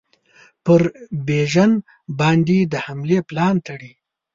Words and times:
پر 0.65 0.81
بیژن 1.27 1.71
باندي 2.19 2.59
د 2.71 2.73
حملې 2.85 3.19
پلان 3.29 3.55
تړي. 3.67 3.93